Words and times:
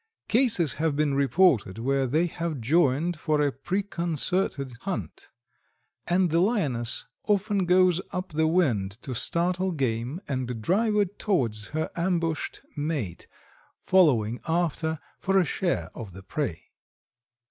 Cases 0.27 0.73
have 0.81 0.95
been 0.95 1.13
reported 1.13 1.77
where 1.77 2.07
they 2.07 2.25
have 2.25 2.59
joined 2.59 3.19
for 3.19 3.39
a 3.39 3.51
preconcerted 3.51 4.71
hunt, 4.79 5.29
and 6.07 6.31
the 6.31 6.39
Lioness 6.39 7.05
often 7.27 7.65
goes 7.67 8.01
up 8.09 8.29
the 8.29 8.47
wind 8.47 8.97
to 9.03 9.13
startle 9.13 9.71
game 9.71 10.19
and 10.27 10.59
drive 10.59 10.95
it 10.95 11.19
towards 11.19 11.67
her 11.67 11.91
ambushed 11.95 12.61
mate, 12.75 13.27
following 13.77 14.39
after 14.47 14.97
for 15.19 15.37
a 15.37 15.45
share 15.45 15.91
of 15.93 16.13
the 16.13 16.23
prey. 16.23 16.71